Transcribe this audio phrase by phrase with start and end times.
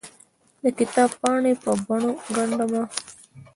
[0.63, 2.83] دکتاب پاڼې په بڼو ګنډ مه